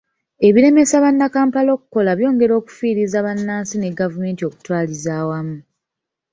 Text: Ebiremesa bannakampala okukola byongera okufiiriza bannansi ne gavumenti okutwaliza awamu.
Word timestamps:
Ebiremesa 0.47 0.95
bannakampala 1.03 1.69
okukola 1.77 2.09
byongera 2.19 2.53
okufiiriza 2.61 3.17
bannansi 3.25 3.75
ne 3.79 3.89
gavumenti 3.99 4.41
okutwaliza 4.45 5.09
awamu. 5.21 5.57